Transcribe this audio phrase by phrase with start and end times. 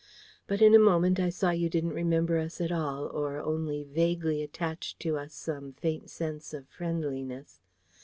[0.47, 4.41] But in a moment, I saw you didn't remember us at all, or only vaguely
[4.41, 7.59] attached to us some faint sense of friendliness.